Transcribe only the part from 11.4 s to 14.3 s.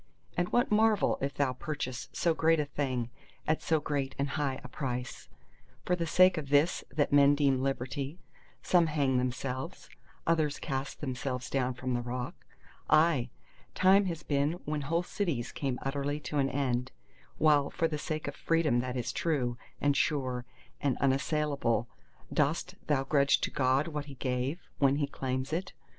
down from the rock; aye, time has